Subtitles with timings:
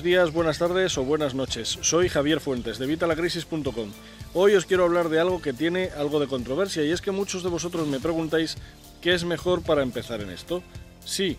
[0.00, 1.78] buenos días, buenas tardes o buenas noches.
[1.82, 3.90] Soy Javier Fuentes de Vitalacrisis.com.
[4.32, 7.42] Hoy os quiero hablar de algo que tiene algo de controversia y es que muchos
[7.42, 8.56] de vosotros me preguntáis
[9.02, 10.62] qué es mejor para empezar en esto.
[11.04, 11.36] Sí,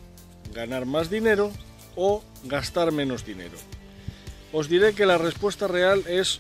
[0.54, 1.52] ganar más dinero
[1.96, 3.58] o gastar menos dinero.
[4.54, 6.40] Os diré que la respuesta real es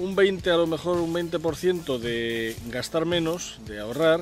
[0.00, 4.20] un 20, a lo mejor un 20% de gastar menos, de ahorrar,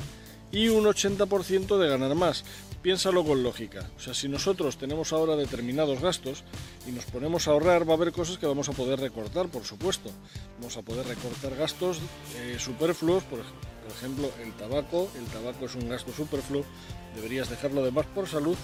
[0.55, 2.45] y un 80% de ganar más.
[2.81, 3.91] Piénsalo con lógica.
[3.97, 6.45] O sea, si nosotros tenemos ahora determinados gastos
[6.87, 9.65] y nos ponemos a ahorrar, va a haber cosas que vamos a poder recortar, por
[9.65, 10.11] supuesto.
[10.59, 11.99] Vamos a poder recortar gastos
[12.37, 15.09] eh, superfluos, por, por ejemplo, el tabaco.
[15.19, 16.65] El tabaco es un gasto superfluo,
[17.17, 18.57] deberías dejarlo de más por salud.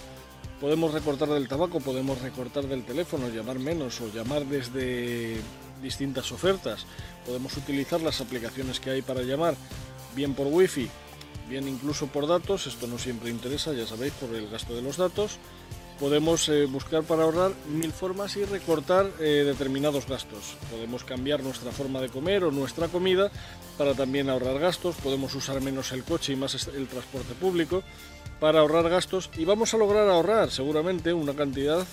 [0.61, 5.39] Podemos recortar del tabaco, podemos recortar del teléfono, llamar menos o llamar desde
[5.83, 6.87] distintas ofertas.
[7.27, 9.55] Podemos utilizar las aplicaciones que hay para llamar,
[10.15, 10.91] bien por wifi,
[11.51, 14.97] bien incluso por datos, esto no siempre interesa, ya sabéis, por el gasto de los
[14.97, 15.39] datos.
[15.99, 20.57] Podemos eh, buscar para ahorrar mil formas y recortar eh, determinados gastos.
[20.71, 23.31] Podemos cambiar nuestra forma de comer o nuestra comida
[23.77, 24.95] para también ahorrar gastos.
[24.97, 27.83] Podemos usar menos el coche y más el transporte público
[28.39, 31.87] para ahorrar gastos y vamos a lograr ahorrar seguramente una cantidad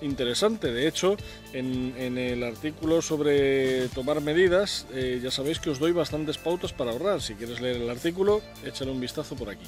[0.00, 0.72] interesante.
[0.72, 1.16] De hecho,
[1.52, 6.92] en, el artículo sobre tomar medidas, eh, ya sabéis que os doy bastantes pautas para
[6.92, 7.20] ahorrar.
[7.20, 9.66] Si quieres leer el artículo, échale un vistazo por aquí.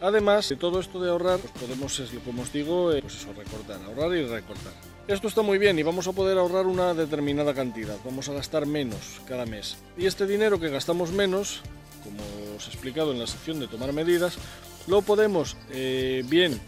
[0.00, 3.80] Además de todo esto de ahorrar, pues podemos, como os digo, eh, pues eso, recortar,
[3.82, 4.72] ahorrar y recortar.
[5.08, 8.66] Esto está muy bien y vamos a poder ahorrar una determinada cantidad, vamos a gastar
[8.66, 9.76] menos cada mes.
[9.96, 11.62] Y este dinero que gastamos menos,
[12.02, 12.18] como
[12.56, 14.36] os he explicado en la sección de tomar medidas,
[14.86, 16.60] lo podemos eh, bien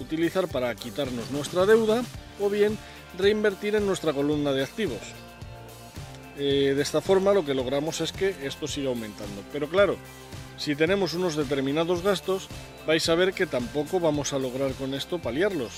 [0.00, 2.02] utilizar para quitarnos nuestra deuda
[2.40, 2.78] o bien
[3.18, 5.00] reinvertir en nuestra columna de activos.
[6.38, 9.42] Eh, de esta forma lo que logramos es que esto siga aumentando.
[9.52, 9.96] Pero claro,
[10.56, 12.48] si tenemos unos determinados gastos,
[12.86, 15.72] vais a ver que tampoco vamos a lograr con esto paliarlos.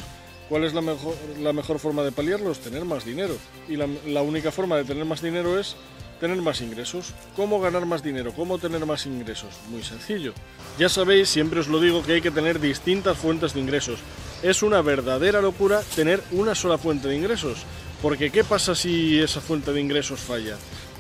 [0.49, 2.61] ¿Cuál es la mejor, la mejor forma de paliarlos?
[2.61, 3.34] Tener más dinero.
[3.69, 5.75] Y la única forma de tener más dinero es
[6.20, 7.12] tener más ingresos.
[7.36, 8.32] ¿Cómo ganar más dinero?
[8.32, 9.50] ¿Cómo tener más ingresos?
[9.70, 10.32] Muy sencillo.
[10.78, 14.00] Ya sabéis, siempre os lo digo, que hay que tener distintas fuentes de ingresos.
[14.42, 17.64] Es una verdadera locura tener una sola fuente de ingresos.
[18.02, 20.56] Porque ¿qué pasa si esa fuente de ingresos falla?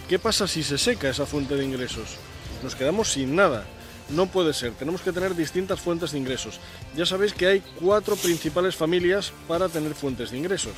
[0.08, 2.16] ¿Qué pasa si se seca esa fuente de ingresos?
[2.62, 3.64] Nos quedamos sin nada.
[4.10, 6.60] No puede ser, tenemos que tener distintas fuentes de ingresos.
[6.94, 10.74] Ya sabéis que hay cuatro principales familias para tener fuentes de ingresos.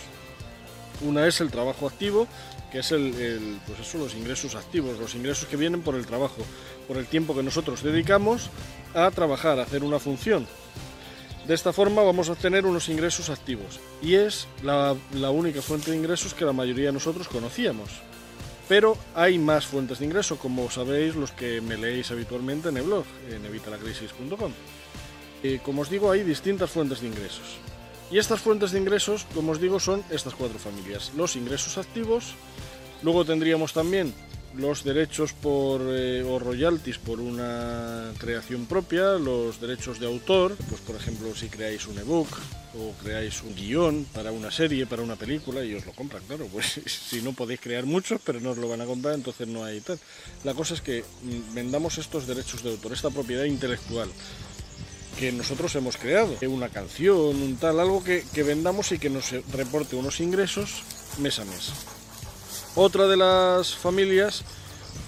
[1.03, 2.27] Una es el trabajo activo,
[2.73, 6.43] que es el, pues eso, los ingresos activos, los ingresos que vienen por el trabajo,
[6.89, 8.51] por el tiempo que nosotros dedicamos
[8.95, 10.47] a trabajar, a hacer una función.
[11.47, 15.93] De esta forma vamos a obtener unos ingresos activos y es la, la única fuente
[15.93, 17.91] de ingresos que la mayoría de nosotros conocíamos.
[18.69, 22.83] Pero hay más fuentes de ingreso, como sabéis los que me leéis habitualmente en el
[22.83, 24.53] blog, en evitalacrisis.com.
[25.45, 27.61] Eh, como os digo, hay distintas fuentes de ingresos.
[28.11, 31.12] Y estas fuentes de ingresos, como os digo, son estas cuatro familias.
[31.17, 32.34] Los ingresos activos,
[33.03, 34.15] luego tendríamos también
[34.56, 40.81] los derechos por, eh, o royalties por una creación propia, los derechos de autor, pues
[40.81, 42.28] por ejemplo si creáis un ebook
[42.78, 46.47] o creáis un guion para una serie, para una película y os lo compran, claro,
[46.50, 49.65] pues si no podéis crear muchos pero no os lo van a comprar entonces no
[49.65, 49.99] hay tal.
[50.45, 54.09] La cosa es que mm, vendamos estos derechos de autor, esta propiedad intelectual
[55.19, 56.37] que nosotros hemos creado.
[56.47, 60.82] Una canción, un tal, algo que, vendamos y que nos reporte unos ingresos
[61.19, 61.72] mes a mes.
[62.75, 64.43] Otra de las familias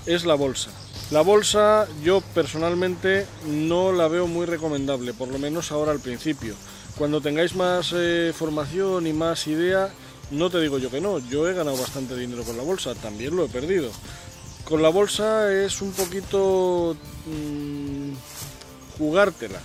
[0.06, 0.70] es la bolsa.
[1.10, 6.54] La bolsa yo personalmente no la veo muy recomendable, por lo menos ahora al principio.
[6.96, 9.90] Cuando tengáis más eh, formación y más idea,
[10.30, 13.36] no te digo yo que no, yo he ganado bastante dinero con la bolsa, también
[13.36, 13.90] lo he perdido.
[14.64, 16.96] Con la bolsa es un poquito
[17.26, 18.12] mm,
[18.98, 19.60] jugártela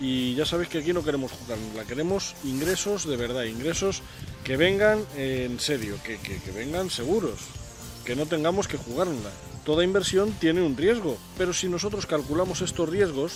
[0.00, 1.32] y ya sabéis que aquí no queremos
[1.76, 4.02] la queremos ingresos de verdad, ingresos
[4.42, 7.40] que vengan en serio, que, que, vengan seguros,
[8.04, 9.30] que no tengamos que jugárnosla.
[9.64, 13.34] Toda inversión tiene un riesgo, pero si nosotros calculamos estos riesgos,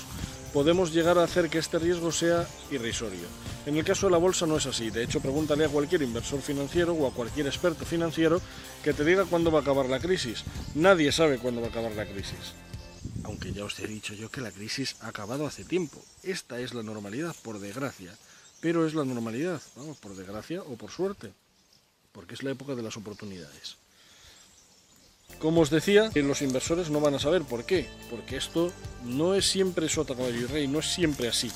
[0.53, 3.27] podemos llegar a hacer que este riesgo sea irrisorio.
[3.65, 6.43] En el caso de la bolsa no es así, de hecho pregúntale a cualquier inversor
[6.43, 8.41] financiero o a cualquier experto financiero
[8.83, 10.45] que te diga cuándo va a acabar la crisis.
[10.75, 12.53] Nadie sabe cuándo va a acabar la crisis
[13.29, 16.03] aunque ya os he dicho yo que la crisis ha acabado hace tiempo.
[16.23, 18.17] Esta es la normalidad, por desgracia.
[18.61, 21.33] Pero es la normalidad, vamos, por desgracia o por suerte,
[22.13, 23.77] porque es la época de las oportunidades.
[25.39, 28.73] Como os decía, los inversores no van a saber por qué, porque esto
[29.05, 31.53] no es siempre sota, caballo y rey, no es siempre así.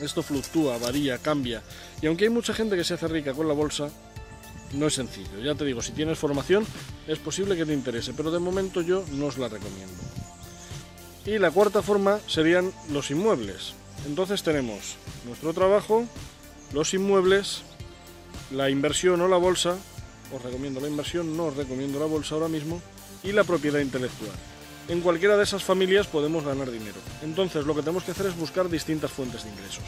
[0.00, 1.62] Esto fluctúa, varía, cambia,
[2.00, 3.90] y aunque hay mucha gente que se hace rica con la bolsa,
[4.72, 5.38] no es sencillo.
[5.40, 6.66] Ya te digo, si tienes formación,
[7.06, 9.94] es posible que te interese, pero de momento yo no os la recomiendo.
[11.26, 13.74] Y la cuarta forma serían los inmuebles.
[14.06, 14.96] Entonces tenemos
[15.26, 16.06] nuestro trabajo,
[16.72, 17.62] los inmuebles
[18.50, 19.76] la inversión o la bolsa,
[20.32, 22.80] os recomiendo la inversión, no os recomiendo la bolsa ahora mismo,
[23.22, 24.30] y la propiedad intelectual.
[24.88, 27.00] En cualquiera de esas familias podemos ganar dinero.
[27.22, 29.82] Entonces lo que tenemos que hacer es buscar distintas fuentes de ingresos.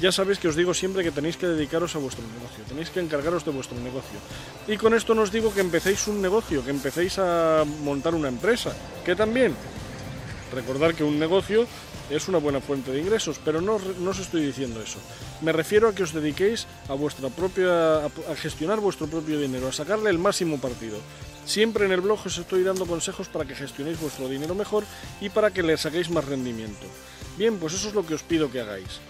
[0.00, 3.00] Ya sabéis que os digo siempre que tenéis que dedicaros a vuestro negocio, tenéis que
[3.00, 4.20] encargaros de vuestro negocio.
[4.68, 8.28] Y con esto no os digo que empecéis un negocio, que empecéis a montar una
[8.28, 9.54] empresa, que también.
[10.52, 11.66] Recordar que un negocio
[12.10, 14.98] es una buena fuente de ingresos, pero no, no os estoy diciendo eso.
[15.42, 19.72] Me refiero a que os dediquéis a vuestra propia a gestionar vuestro propio dinero, a
[19.72, 20.98] sacarle el máximo partido.
[21.44, 24.84] Siempre en el blog os estoy dando consejos para que gestionéis vuestro dinero mejor
[25.20, 26.86] y para que le saquéis más rendimiento.
[27.36, 29.00] Bien, pues eso es lo que os pido que hagáis.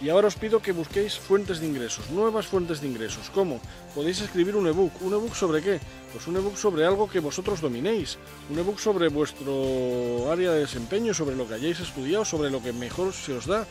[0.00, 3.30] Y ahora os pido que busquéis fuentes de ingresos, nuevas fuentes de ingresos.
[3.34, 3.60] ¿Cómo?
[3.96, 4.92] Podéis escribir un ebook.
[5.02, 5.80] ¿Un ebook sobre qué?
[6.12, 8.16] Pues un ebook sobre algo que vosotros dominéis.
[8.48, 12.72] Un ebook sobre vuestro área de desempeño, sobre lo que hayáis estudiado, sobre lo que
[12.72, 13.66] mejor se os da.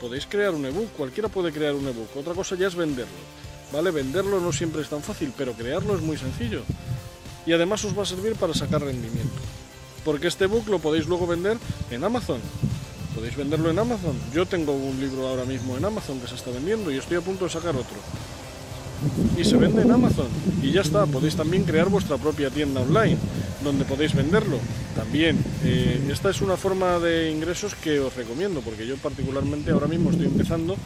[0.00, 2.16] Podéis crear un ebook, cualquiera puede crear un ebook.
[2.16, 3.20] Otra cosa ya es venderlo.
[3.70, 3.90] ¿Vale?
[3.90, 6.62] Venderlo no siempre es tan fácil, pero crearlo es muy sencillo.
[7.44, 9.40] Y además os va a servir para sacar rendimiento.
[10.06, 11.58] Porque este ebook lo podéis luego vender
[11.90, 12.40] en Amazon
[13.14, 14.16] podéis venderlo en Amazon.
[14.32, 17.20] Yo tengo un libro ahora mismo en Amazon que se está vendiendo y estoy a
[17.20, 17.96] punto de sacar otro.
[19.38, 20.28] Y se vende en Amazon.
[20.62, 23.16] Y ya está, podéis también crear vuestra propia tienda online
[23.62, 24.58] donde podéis venderlo.
[24.94, 29.86] También, eh, esta es una forma de ingresos que os recomiendo, porque yo particularmente ahora
[29.86, 30.76] mismo estoy empezando,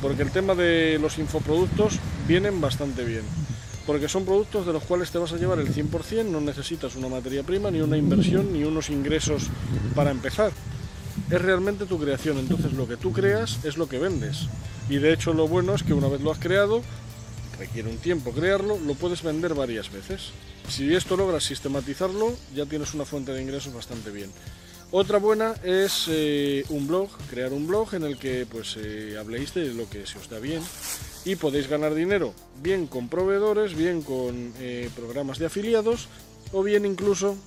[0.00, 3.22] porque el tema de los infoproductos vienen bastante bien.
[3.86, 7.08] Porque son productos de los cuales te vas a llevar el 100%, no necesitas una
[7.08, 9.48] materia prima, ni una inversión, ni unos ingresos
[9.94, 10.52] para empezar
[11.30, 12.38] es realmente tu creación.
[12.38, 14.48] Entonces lo que tú creas es lo que vendes.
[14.88, 16.82] Y de hecho lo bueno es que una vez lo has creado,
[17.58, 20.30] requiere un tiempo crearlo, lo puedes vender varias veces.
[20.68, 24.30] Si esto logras sistematizarlo, ya tienes una fuente de ingresos bastante bien.
[24.94, 29.54] Otra buena es eh, un blog, crear un blog en el que pues eh, habléis
[29.54, 30.62] de lo que se os da bien
[31.24, 36.08] y podéis ganar dinero, bien con proveedores, bien con eh, programas de afiliados
[36.52, 37.38] o bien incluso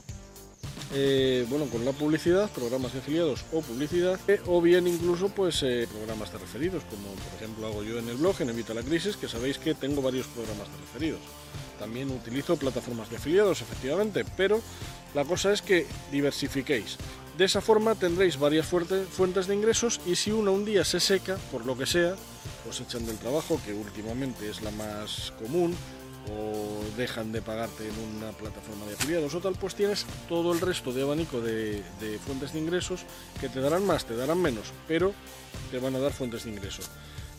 [0.98, 5.62] eh, bueno, con la publicidad, programas de afiliados o publicidad, eh, o bien incluso pues
[5.62, 8.82] eh, programas de referidos, como por ejemplo hago yo en el blog, en Evita la
[8.82, 11.20] Crisis, que sabéis que tengo varios programas de referidos.
[11.78, 14.62] También utilizo plataformas de afiliados, efectivamente, pero
[15.14, 16.96] la cosa es que diversifiquéis.
[17.38, 21.36] De esa forma tendréis varias fuentes de ingresos y si una un día se seca,
[21.52, 22.16] por lo que sea,
[22.70, 25.76] os echan del trabajo, que últimamente es la más común,
[26.32, 30.62] o dejan de pagarte en una plataforma de afiliados o tal, pues tienes todo el
[30.62, 31.84] resto de abanico de,
[32.26, 33.02] fuentes de ingresos
[33.40, 35.14] que te darán más, te darán menos, pero
[35.72, 36.90] te van a dar fuentes de ingresos.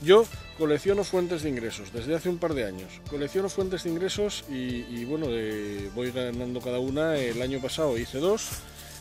[0.02, 0.26] Yo
[0.58, 3.00] colecciono fuentes de ingresos desde hace un par de años.
[3.08, 5.26] Colecciono fuentes de ingresos y, bueno,
[5.94, 7.16] voy ganando cada una.
[7.16, 8.48] El año pasado hice dos.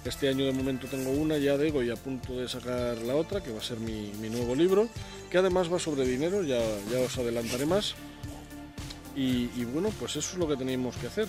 [0.06, 3.42] Este año de momento tengo una ya de y a punto de sacar la otra,
[3.42, 4.88] que va a ser mi, nuevo libro,
[5.32, 6.62] que además va sobre dinero, ya,
[6.92, 7.96] ya os adelantaré más.
[9.16, 11.28] Y, bueno, pues eso es lo que tenemos que hacer,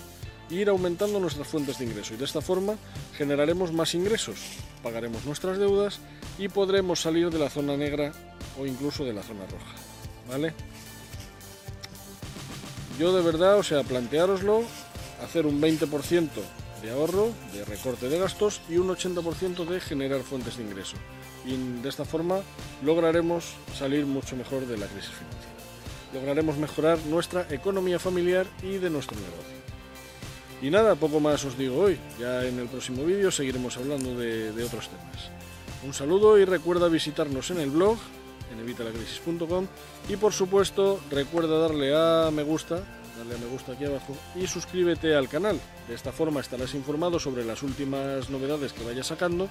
[0.49, 2.75] ir aumentando nuestras fuentes de ingreso y de esta forma
[3.17, 4.37] generaremos más ingresos,
[4.83, 5.99] pagaremos nuestras deudas
[6.37, 8.11] y podremos salir de la zona negra
[8.59, 9.75] o incluso de la zona roja.
[10.29, 10.53] ¿Vale?
[12.99, 14.63] Yo de verdad, o sea, planteároslo,
[15.23, 16.29] hacer un 20%
[16.81, 20.97] de ahorro, de recorte de gastos y un 80% de generar fuentes de ingreso.
[21.45, 22.41] Y de esta forma
[22.83, 25.56] lograremos salir mucho mejor de la crisis financiera
[26.13, 29.57] lograremos mejorar nuestra economía familiar y de nuestro negocio.
[30.61, 31.99] Y nada, poco más os digo hoy.
[32.19, 35.29] Ya en el próximo vídeo seguiremos hablando de, otros temas.
[35.85, 37.97] Un saludo y recuerda visitarnos en el blog,
[38.51, 39.67] en evitalacrisis.com
[40.09, 42.81] y por supuesto recuerda darle a me gusta,
[43.17, 45.59] darle a me gusta aquí abajo y suscríbete al canal.
[45.87, 49.49] De esta forma estarás informado sobre las últimas novedades que vaya sacando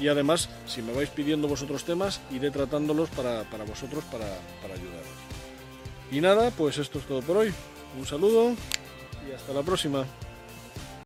[0.00, 4.24] y además si me vais pidiendo vosotros temas iré tratándolos para, vosotros para,
[4.74, 5.05] ayudaros.
[6.10, 7.52] Y nada, pues esto es todo por hoy.
[7.98, 8.54] Un saludo
[9.28, 10.04] y hasta la próxima.